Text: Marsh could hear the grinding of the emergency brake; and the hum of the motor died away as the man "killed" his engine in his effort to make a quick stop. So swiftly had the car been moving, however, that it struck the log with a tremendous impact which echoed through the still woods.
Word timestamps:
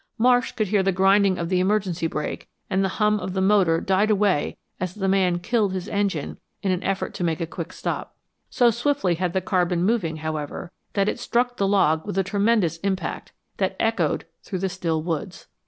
Marsh 0.17 0.53
could 0.53 0.69
hear 0.69 0.81
the 0.81 0.91
grinding 0.91 1.37
of 1.37 1.49
the 1.49 1.59
emergency 1.59 2.07
brake; 2.07 2.49
and 2.71 2.83
the 2.83 2.89
hum 2.97 3.19
of 3.19 3.33
the 3.33 3.39
motor 3.39 3.79
died 3.79 4.09
away 4.09 4.57
as 4.79 4.95
the 4.95 5.07
man 5.07 5.37
"killed" 5.37 5.73
his 5.73 5.87
engine 5.89 6.39
in 6.63 6.71
his 6.71 6.79
effort 6.81 7.13
to 7.13 7.23
make 7.23 7.39
a 7.39 7.45
quick 7.45 7.71
stop. 7.71 8.15
So 8.49 8.71
swiftly 8.71 9.13
had 9.13 9.33
the 9.33 9.41
car 9.41 9.63
been 9.63 9.83
moving, 9.83 10.15
however, 10.15 10.71
that 10.93 11.07
it 11.07 11.19
struck 11.19 11.57
the 11.57 11.67
log 11.67 12.03
with 12.07 12.17
a 12.17 12.23
tremendous 12.23 12.77
impact 12.77 13.33
which 13.59 13.73
echoed 13.79 14.25
through 14.43 14.57
the 14.57 14.69
still 14.69 15.03
woods. 15.03 15.45